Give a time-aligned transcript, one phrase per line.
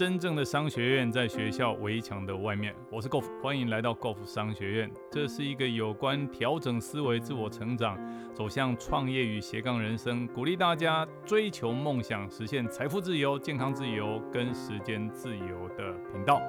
[0.00, 2.74] 真正的商学院在学校围墙的外面。
[2.90, 4.90] 我是 Golf，欢迎来到 Golf 商学院。
[5.10, 7.98] 这是一个有关调整思维、自我成长、
[8.32, 16.40] 走向创业与斜杠人生，鼓励大家追求梦想、实现财富自由、健康自由跟时间自由的频道。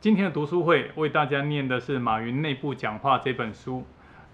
[0.00, 3.84] 今天的读书会为大家念的是《马云内部讲话》这本书。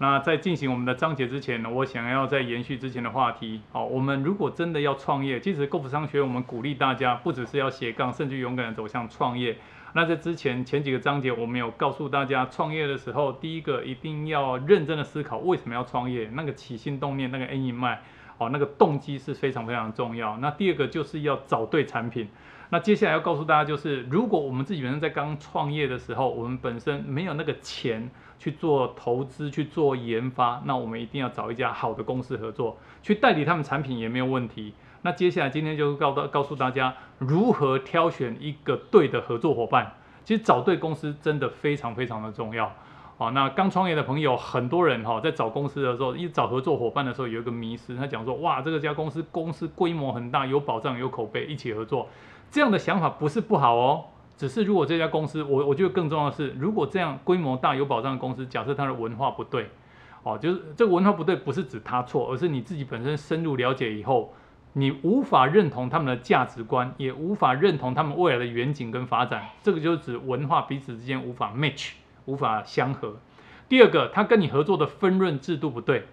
[0.01, 3.61] 那在进行我们的章节之前呢，我想要再延续之前的话题。
[3.73, 9.57] 好，我们如果真的要创业，其实购福商学我们鼓励大家，不只是要斜杠，甚至勇敢的走向创业。
[9.95, 18.01] 那在之前前几个章节，我们有告诉大家，创业的时候，第一个一定要认真的思考为什么要创业，那个起心动念，那个 N 一脉，
[18.39, 20.37] 哦，那个动机是非常非常重要。
[20.39, 22.29] 那第二个就是要找对产品。
[22.71, 28.11] 那接下来要告诉大家，就是如果我们自己本身在刚创业的时候，我们本身没有那个钱。
[28.41, 34.73] 去做投资，去做研发，那我们一定要找一家好的公司合作，去代理他们产品也没有问题。
[35.03, 39.93] 那接下来今天就告到告诉大家如何挑选一个对的合作伙伴。
[40.25, 42.73] 其实找对公司真的非常非常的重要。
[43.19, 52.09] 好，那刚创业的朋友，很多人哈在找公司的时候，一找合作伙伴的时候有一个迷失，他讲说哇，这个家公司公司规模很大，有保障，有口碑，一起合作，
[52.49, 54.05] 这样的想法不是不好哦。
[54.37, 59.69] 只是如果这家公司，我我觉得更重要的是，如果这样规模大有保障的公司，假设它的文化不对，
[60.23, 64.33] 哦，就是这个文化不对，不是指他错，而是你自己本身深入了解以后，
[64.75, 71.95] 你无法认同他们的价值观，也无法认同他们未来的远景跟发展，这个就是指文化彼此之间无法 match，
[72.29, 73.17] 无法相合。
[73.71, 76.07] 第二个，他跟你合作的分润制度不对，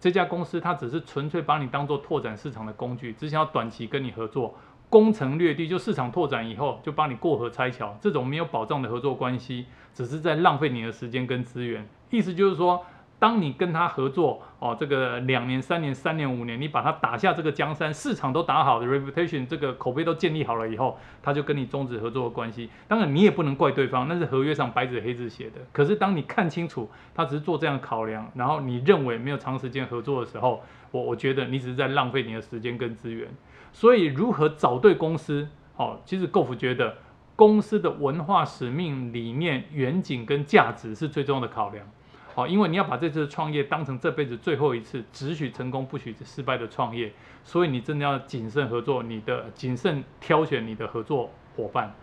[0.00, 4.56] 这家公司他只是纯粹把你当做拓展市场的工具，只想要短期跟你合作。
[4.90, 11.88] 攻城略地，就市场拓展以后就帮你过河拆桥，这种没有保障的合作关系，只是在浪费你的时间跟资源。
[12.10, 12.84] 意思就是说，
[13.22, 22.68] 当你跟他合作哦，这个两年、三年、三年、五年，你把他打下这个江山，市场都打好的 reputation，这个口碑都建立好了以后，他就跟你终止合作的关系。
[22.88, 25.60] 当然，你也不能怪对方，那是合约上白纸黑字写的。
[25.70, 30.60] 可是，当你看清楚他只是做这样考量，然后你认为没有长时间合作的时候，
[30.90, 33.28] 我我觉得你只是在浪费你的时间跟资源。
[33.72, 35.46] 所以，如何找对公司？
[35.76, 36.96] 好，其实 Golf 觉得
[37.36, 41.86] 公司的文化、使命、理念、远景跟价值是最重要的考量。
[42.34, 47.12] 好，因为你要把这次创业当成这辈子最后一次，只许成功不许失败的创业，
[47.44, 51.94] 所以你真的要谨慎合作，你的谨慎挑选你的合作伙伴。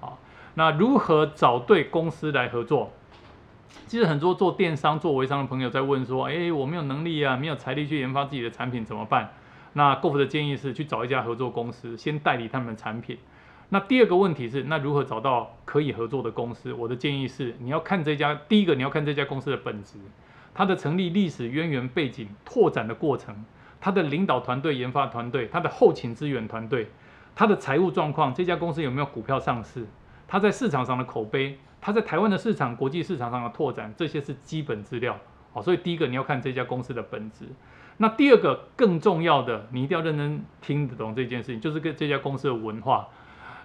[0.00, 0.18] 啊，
[0.54, 2.90] 那如何找对公司来合作？
[3.86, 9.32] 其实很多做电商、做微商的朋友在问说：，哎，我没有能力啊，没有财力去研发自己的产品，怎么办？
[9.74, 13.18] 那 g o f 的建议是去找一家合作公司，先代理他们的产品。
[13.68, 16.72] 那第二个问题是，那如何找到可以合作的公司？
[16.72, 19.98] 我的建议是，你要看这家，第一个你要看这家公司的本质，
[20.54, 23.44] 它的成立历史渊源背景、拓展的过程，
[23.80, 26.88] 它的领导团队、研发团队、它的后勤资源团队、
[27.34, 29.84] 它的财务状况，这家公司有没有股票上市？
[30.28, 35.18] 它在市场上的口碑，它在台湾的市场、国际市场上的拓展，这些是基本资料。
[35.52, 37.46] 好，所以第一个你要看这家公司的本质。
[37.96, 43.08] 那第二个更重要的，你一定要认真听得懂这件事情，就是跟这家公司的文化。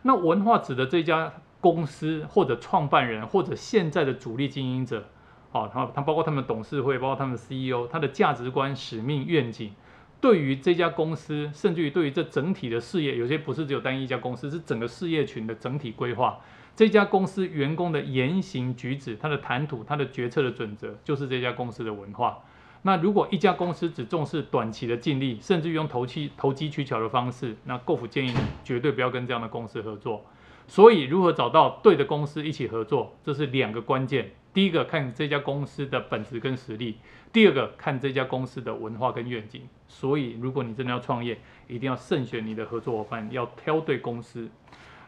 [0.04, 5.06] 那文化指的这家公司或者创办人或者现在的主力经营者，
[5.52, 9.74] 哦，他他包括他们董事会，包括他们 CEO，他的价值观、使命、愿景，
[10.20, 16.40] 对于这家公司，甚至于对于这整体的事业，有些不是只有单一一家公司，是整个事业群的整体规划。
[16.76, 22.40] 这家公司员工的言行举止，他的谈吐，他的决策的准则，就是这家公司的文化。
[22.84, 28.34] 那如果一家公司只重视短期的净利，甚至用投机投机取巧的方式，那 Go 富建议
[28.64, 30.26] 绝对不要跟这样的公司合作。
[30.68, 34.32] 所以，如何找到对的公司一起合作，这是两个关键。
[34.52, 36.98] 第一个看这家公司的本质跟实力，
[37.32, 39.62] 第二个看这家公司的文化跟愿景。
[39.88, 44.50] 所以，如果你真的要创业，一定要慎选你的合作伙伴，要挑对公司。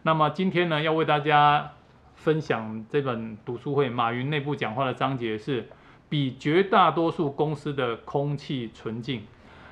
[0.03, 1.72] 那么今天呢，要为大家
[2.13, 5.67] 分享这本读书会马云内部讲话的章节是。
[6.13, 9.24] 比绝大多数公司的空气纯净，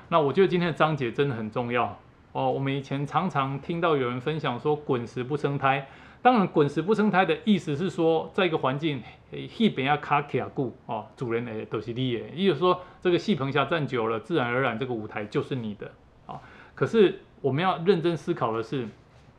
[0.08, 1.96] 那我觉得今天的章节真的很重要
[2.32, 2.50] 哦。
[2.50, 5.86] 我们以前常常听到有人分享说“滚石不生胎”，
[6.20, 9.00] 当然“滚石不生胎”的意思是说，在一个环境
[9.48, 15.92] 戏本要卡卡固哦，主人诶都是你诶，也就是说这个戏棚下站久了，自然而然这个舞台就是你的
[16.26, 16.40] 啊。
[16.74, 18.88] 可是我们要认真思考的是，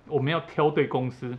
[0.08, 1.38] 我们要挑对公司，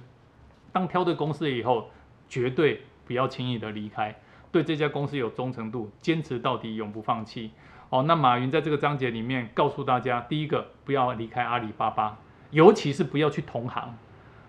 [0.75, 1.89] 当挑对公司以后，
[2.29, 4.15] 绝对不要轻易的离开。
[4.55, 7.51] 对这家公司有忠诚度，坚持到底，永不放弃。
[7.91, 12.17] 哦，那马云在这个章节里面告诉大家，第一个不要离开阿里巴巴，
[12.53, 13.97] 尤其是不要去同行。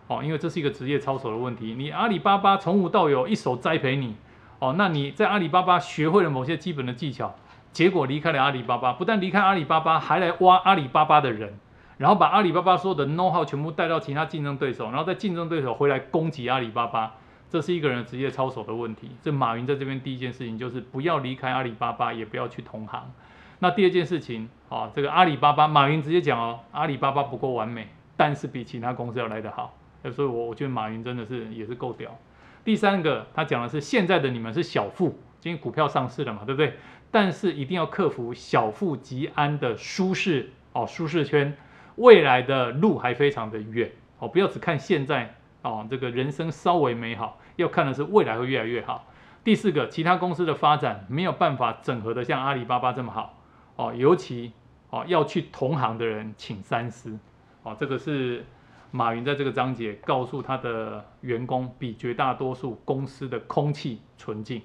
[0.05, 1.73] 哦，因为这是一个职业操守的问题。
[1.75, 4.15] 你阿里巴巴从无到有，一手栽培你。
[4.59, 7.33] 哦，那你在阿里巴巴学会了某些基本的技巧，
[7.71, 11.57] 结果离开了阿里巴巴，不但离开阿里巴巴，还来挖阿里巴巴的人。
[11.97, 17.15] 然后把阿里巴巴所有的 know how 全部带到其他竞争对手，然后在竞争对手回来攻击阿里巴巴，
[17.49, 19.11] 这是一个人职业操守的问题。
[19.21, 23.11] 这马云在这边第一件事情就是不要离开阿里巴巴，也不要去同行。
[23.59, 27.87] 那第二件事情，啊，这个阿里巴巴，马云直接讲哦，阿里巴巴不够完美，
[28.17, 29.77] 但是比其他公司要来得好。
[30.11, 32.17] 所以，我我觉得马云真的是也是够屌。
[32.63, 36.73] 第三个，他讲的是现在的你们是小富，今天股票上市了嘛，对不对？
[37.09, 41.55] 但是一定要克服小富即安的舒适哦，舒适圈。
[41.95, 43.89] 未来的路还非常的远
[44.19, 45.33] 哦，不要只看现在
[45.65, 49.07] 哦，这个人生稍微美好，要看的是未来会越来越好。
[49.43, 53.41] 第四个，其他公司的发展没有办法整合的像阿里巴巴这么好
[53.75, 54.53] 哦，尤其
[54.91, 57.17] 哦要去同行的人请三思
[57.63, 58.45] 哦，这个是
[58.91, 64.61] 马云在这个章节告诉他的员工，比绝大多数公司的空气纯净。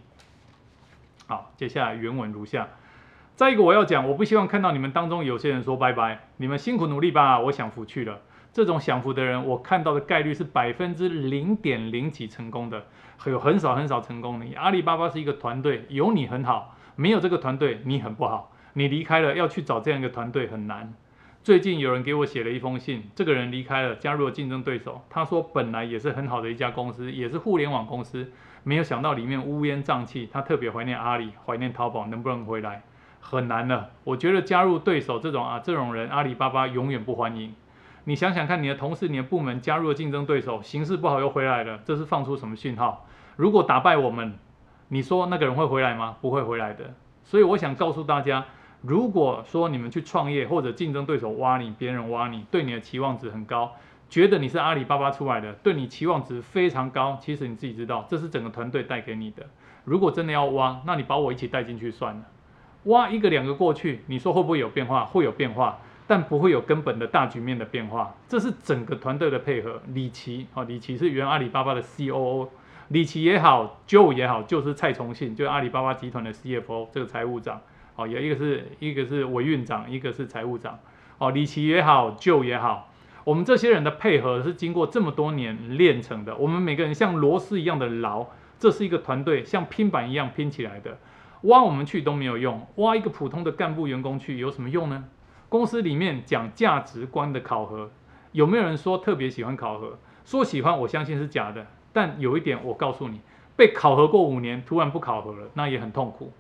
[1.27, 2.69] 好，接下来原文如下。
[3.37, 8.21] 再一个，我要讲，我不希望看到你们当中有些人说拜拜，你们辛苦努力吧，我享福去了。
[8.53, 12.85] 这种享福的人，我看到的概率是百分之零点零几成功的，
[13.27, 14.47] 有很少很少成功的。
[14.57, 18.53] 阿里巴巴是一个团队，有你很好，没有这个团队你很不好。
[18.73, 20.93] 你离开了，要去找这样一个团队很难。
[21.43, 25.01] 最近有人给我写了一封信，这个人离开了，加入了竞争对手。
[25.09, 28.31] 他说本来也是很好的一家公司，也是互联网公司，
[28.63, 30.29] 没有想到里面乌烟瘴气。
[30.31, 32.83] 他特别怀念阿里，怀念淘宝，能不能回来？
[33.21, 37.55] 很难了，我觉得加入对手这种啊，这种人阿里巴巴永远不欢迎。
[38.05, 43.07] 你想想看，你的同事、你的部门加入了竞争对手，形势不好又回来了，这是放出什么讯号？
[43.37, 44.39] 如果打败我们，
[44.89, 46.17] 你说那个人会回来吗？
[46.21, 46.95] 不会回来的。
[47.23, 48.45] 所以我想告诉大家，
[48.81, 53.73] 如果说你们去创业或者竞争对手挖你，别人挖你，对你的期望值很高，
[54.09, 59.45] 觉得你是阿里巴巴出来的，对你期望值非常高，其实你自己知道，这是整个团队带给你的。
[59.85, 62.23] 如果真的要挖，那你把我一起带进去算了。
[62.85, 65.05] 挖一个两个过去，你说会不会有变化？
[65.05, 65.79] 会有变化，
[66.11, 68.13] 但不会有根本的大局面的变化。
[68.27, 69.81] 这是整个团队的配合。
[69.95, 72.49] 李奇啊，李奇是原阿里巴巴的 COO，
[72.89, 77.61] 李奇也好，Joe 也好，就是蔡崇信，就是阿里巴巴集团的 CFO，这个财务长。
[77.95, 80.81] 哦，有一个是一个是委院长，一个是财务长。
[81.19, 82.91] 哦，李奇也好，Joe 也好，
[83.23, 86.35] 我们这些人的配合是经过这么多年练成的。
[86.35, 88.27] 我们每个人像螺丝一样的牢，
[88.59, 90.99] 这是一个团队，像拼板一样拼起来的。
[91.43, 95.05] 挖我们去都没有用，挖一个普通的干部员工去有什么用呢？
[95.51, 97.91] 公司里面讲价值观的考核，
[98.31, 99.99] 有没有人说特别喜欢考核？
[100.25, 101.67] 说喜欢，我相信是假的。
[101.93, 103.21] 但有一点我告诉你，
[103.57, 106.33] 被考核过五年，突然不考核了，那也很痛苦。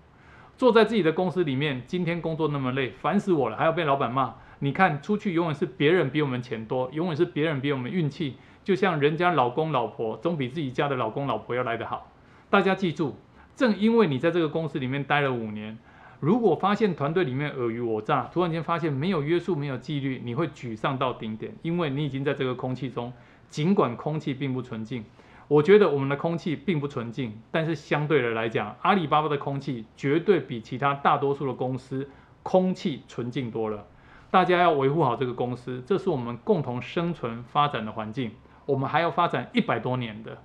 [0.57, 4.37] 坐在自己的公司里面，今天工作那么累，烦死我了，还要被老板骂。
[4.61, 12.13] 你看出去永远是别人比我们钱多，永远是别人比我们运气，就像人家老公老婆总比自己家的老公老婆要来得好。
[12.49, 13.17] 大家记住。
[13.57, 15.77] 正因为你在这个公司里面待了五年，
[16.21, 23.11] 如果发现团队里面尔虞我诈，突然间发现没有约束、没有纪律，你会沮丧到顶点，因为你已经在这个空气中，
[23.49, 25.03] 尽管空气并不纯净。
[25.49, 32.09] 我觉得我们的空气并不纯净，但是相对的来讲，阿里巴巴的空气绝对比其他大多数的公司
[32.43, 33.87] 空气纯净多了。
[34.31, 38.31] 大家要维护好这个公司，这是我们共同生存发展的环境，
[38.67, 40.37] 我们还要发展一百多年的。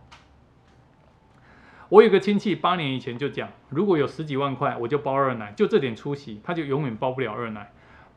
[1.95, 7.71] 我有个亲戚，八年以前就讲，如果有十几万块，我就包二奶，就这点出息，他就永远包不了二奶。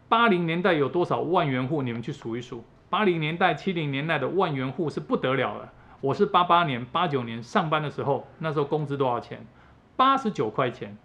[0.08, 1.80] 八零年代有多少万元户？
[1.82, 2.64] 你们去数一数。
[2.90, 5.68] 八零年代、七零年代的万元户是不得了的。
[6.00, 9.46] 我是八八年、八九年上班的时候，那时候工资多少钱？
[9.94, 10.98] 八十九块钱。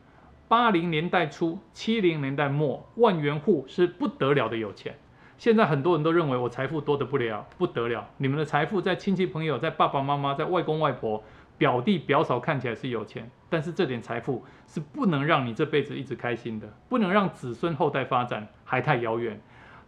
[0.47, 4.95] 八零年代初、七零年代末，万元户是不得了的有钱。
[5.37, 8.07] 现在很多人都认为我财富多得不了，不得了。
[8.17, 11.23] 你们的财富在亲戚朋友、在爸爸妈妈、在外公外婆。
[11.57, 19.39] 表弟表嫂看起来是有钱，但是这点财富是不能让你这辈子一直开心的，不能让子孙后代发展，还太遥远。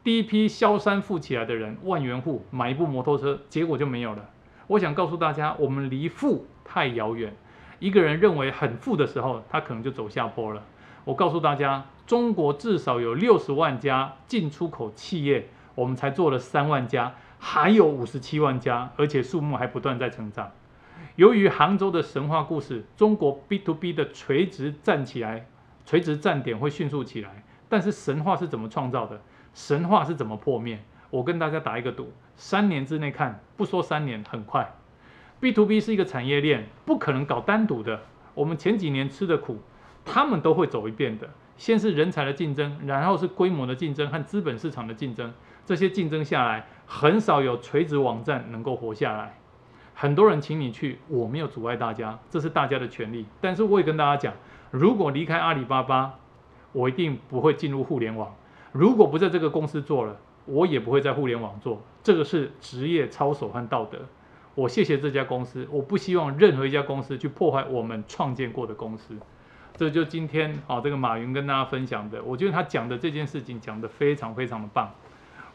[0.03, 4.29] 第一批萧山富起来的人，万元户买一部摩托车，结果就没有了。
[4.67, 7.35] 我想告诉大家，我们离富太遥远。
[7.79, 10.63] 一个人认为很富的时候，他可能就走下坡了。
[11.03, 20.51] 我告诉大家，中国至少有六十万家进出口企业，我们才做了三万家，还有五十七万家，而且数目还不断在成长。
[21.15, 25.47] 由于杭州的神话故事，中国 B to B 的垂直站起来，
[25.85, 27.43] 垂直站点会迅速起来。
[27.69, 29.21] 但是神话是怎么创造的？
[29.53, 30.79] 神话是怎么破灭？
[31.09, 34.75] 我跟大家打一个赌，三年之内看，不说三年，很快。
[35.39, 38.01] B to B 是一个产业链，不可能搞单独的。
[38.33, 39.59] 我们前几年吃的苦，
[40.03, 41.29] 他们都会走一遍的。
[41.57, 45.33] 先是人才的竞争，然后是规模的竞争和资本市场的竞争。
[45.65, 49.37] 这些竞争下来，很少有垂直网站能够活下来。
[49.97, 53.25] 很多人请你去，我没有阻碍大家，这是大家的权利。
[53.39, 54.33] 但是我也跟大家讲，
[54.69, 56.15] 如果离开阿里巴巴，
[56.73, 58.35] 我一定不会进入互联网。
[58.73, 61.81] 如果不在这个公司做了，我也不会在互联网做。
[62.03, 63.99] 这个是职业操守和道德。
[64.53, 69.15] 我谢谢这家公司，我不希望任何一家公司去破坏我们创建过的公司。
[69.77, 74.91] 这就今天啊，这个马云跟大家分享的，我觉得他讲的这件事情讲得非常非常的棒。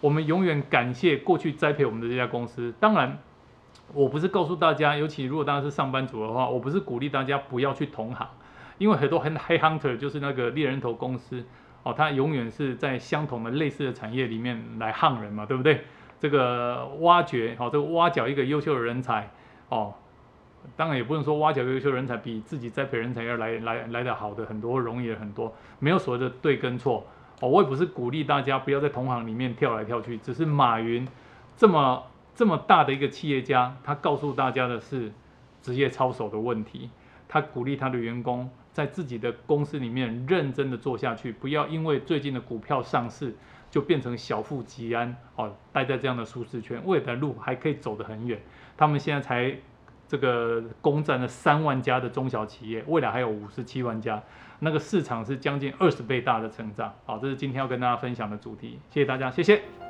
[0.00, 2.74] 我们永远感谢过去栽培我们的这家公司。
[2.80, 3.18] 当然，
[3.92, 8.28] 我不是告诉大家，尤其如果大家是上班族的话，我不是鼓励大家不要去同行，
[8.78, 11.44] 因为很多很黑 hunter 就是那个猎人头公司
[11.82, 15.82] 哦，他永远是在相同的类似的产业里面来夯人嘛，对不对？
[16.18, 19.30] 这个挖掘好，这个挖角一个优秀的人才
[19.70, 19.94] 哦。
[20.76, 27.06] 当然也不能说挖角优秀人才比自己栽培人才要来来来的好的很多，容易很多，没有所谓的对跟错
[27.40, 27.48] 哦。
[27.48, 31.08] 我也不是鼓励大家不要在同行里面跳来跳去，只是马云
[31.56, 32.02] 这么
[32.34, 35.12] 这么大的一个企业家，他告诉大家的是
[35.62, 36.90] 职业操守的问题。
[37.28, 43.34] 他鼓励他的员工在自己的公司里面认真的做下去，不要因为最近的股票上市
[43.70, 48.40] 就变成小富即安哦，待在这样的舒适圈，未来的路还可以走得很远。
[48.76, 49.56] 他们现在才。
[50.10, 54.20] 这个攻占了三万家的中小企业，未来还有五十七万家，
[54.58, 56.92] 那个市场是将近二十倍大的成长。
[57.06, 59.89] 好，这是今天要跟大家分享的主题，谢谢大家，谢谢。